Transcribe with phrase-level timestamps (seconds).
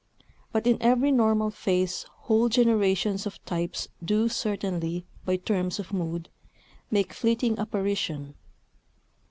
[0.51, 6.27] But in every normal face whole generations of types do certainly, by turns of mood,
[6.89, 8.33] make flitting apparition.